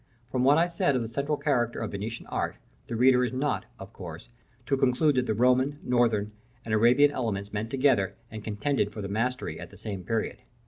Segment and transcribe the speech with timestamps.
[0.31, 2.55] From what I said of the central character of Venetian art,
[2.87, 4.29] the reader is not, of course,
[4.65, 6.31] to conclude that the Roman, Northern,
[6.65, 10.37] and Arabian elements met together and contended for the mastery at the same period.